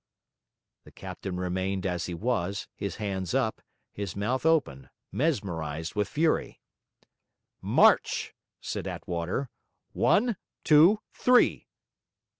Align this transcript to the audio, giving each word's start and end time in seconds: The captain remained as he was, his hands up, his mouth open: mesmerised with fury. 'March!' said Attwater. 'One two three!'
The 0.83 0.91
captain 0.91 1.35
remained 1.37 1.85
as 1.85 2.07
he 2.07 2.15
was, 2.15 2.67
his 2.75 2.95
hands 2.95 3.35
up, 3.35 3.61
his 3.91 4.15
mouth 4.15 4.47
open: 4.47 4.89
mesmerised 5.11 5.93
with 5.93 6.07
fury. 6.07 6.59
'March!' 7.61 8.33
said 8.59 8.87
Attwater. 8.87 9.51
'One 9.93 10.37
two 10.63 11.01
three!' 11.13 11.67